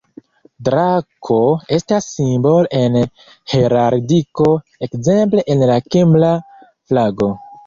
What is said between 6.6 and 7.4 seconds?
flago.